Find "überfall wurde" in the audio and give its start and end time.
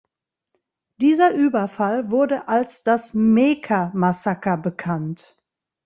1.35-2.47